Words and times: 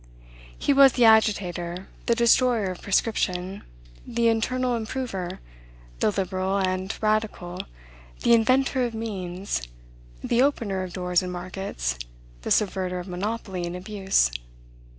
He 0.57 0.73
was 0.73 0.93
the 0.93 1.05
agitator, 1.05 1.85
the 2.07 2.15
destroyer 2.15 2.71
of 2.71 2.81
prescription, 2.81 3.61
the 4.03 4.29
internal 4.29 4.75
improver, 4.75 5.39
the 5.99 6.09
liberal, 6.09 6.57
the 6.59 6.91
radical, 7.01 7.59
the 8.23 8.33
inventor 8.33 8.83
of 8.83 8.95
means, 8.95 9.61
the 10.23 10.41
opener 10.41 10.81
of 10.81 10.93
doors 10.93 11.21
and 11.21 11.31
markets, 11.31 11.99
the 12.41 12.49
subverter 12.49 12.97
of 12.99 13.07
monopoly 13.07 13.63
and 13.63 13.75
abuse. 13.75 14.31